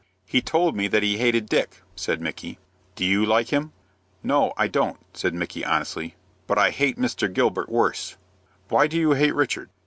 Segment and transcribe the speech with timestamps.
[0.25, 2.57] "He told me that he hated Dick," said Micky.
[2.95, 3.71] "Do you like him?"
[4.23, 6.15] "No, I don't," said Micky, honestly;
[6.47, 7.31] "but I hate Mr.
[7.31, 8.17] Gilbert worse."
[8.69, 9.69] "Why do you hate Richard?"